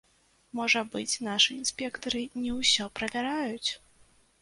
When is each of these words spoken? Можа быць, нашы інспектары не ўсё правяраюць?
Можа 0.59 0.81
быць, 0.95 1.19
нашы 1.27 1.51
інспектары 1.61 2.25
не 2.47 2.57
ўсё 2.59 2.91
правяраюць? 3.01 3.71